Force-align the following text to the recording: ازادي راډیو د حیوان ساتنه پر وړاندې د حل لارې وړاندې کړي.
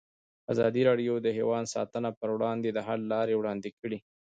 ازادي 0.53 0.81
راډیو 0.89 1.13
د 1.21 1.27
حیوان 1.37 1.63
ساتنه 1.75 2.09
پر 2.19 2.29
وړاندې 2.35 2.69
د 2.71 2.79
حل 2.87 3.01
لارې 3.13 3.33
وړاندې 3.37 3.69
کړي. 3.79 3.97